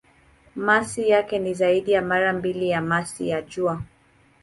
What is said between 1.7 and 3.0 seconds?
ya mara mbili ya